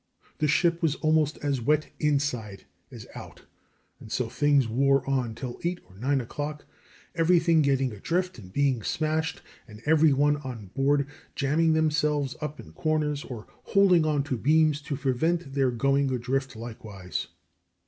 The 0.39 0.47
ship 0.47 0.81
was 0.81 0.95
almost 0.95 1.37
as 1.43 1.61
wet 1.61 1.91
inside 1.99 2.65
as 2.89 3.05
out, 3.13 3.43
and 3.99 4.11
so 4.11 4.29
things 4.29 4.67
wore 4.67 5.07
on 5.07 5.35
till 5.35 5.59
eight 5.63 5.79
or 5.87 5.95
nine 5.95 6.19
o'clock, 6.21 6.65
everything 7.13 7.61
getting 7.61 7.91
adrift 7.91 8.39
and 8.39 8.51
being 8.51 8.81
smashed, 8.81 9.43
and 9.67 9.79
every 9.85 10.11
one 10.11 10.37
on 10.37 10.71
board 10.75 11.05
jamming 11.35 11.73
themselves 11.73 12.35
up 12.41 12.59
in 12.59 12.73
corners 12.73 13.23
or 13.23 13.45
holding 13.65 14.03
on 14.03 14.23
to 14.23 14.39
beams 14.39 14.81
to 14.81 14.95
prevent 14.97 15.53
their 15.53 15.69
going 15.69 16.11
adrift 16.11 16.55
likewise. 16.55 17.27